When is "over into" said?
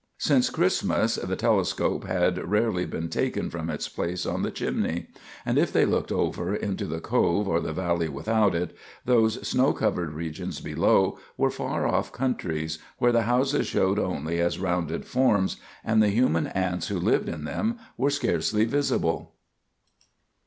6.11-6.85